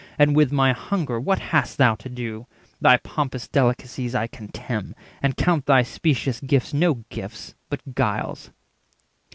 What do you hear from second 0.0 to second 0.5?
And